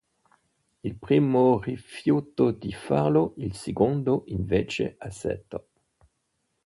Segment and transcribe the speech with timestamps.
[0.83, 5.63] Il primo rifiutò di farlo, il secondo invece accettò.